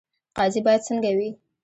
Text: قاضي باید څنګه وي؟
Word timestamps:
قاضي 0.37 0.59
باید 0.65 0.81
څنګه 0.87 1.11
وي؟ 1.17 1.29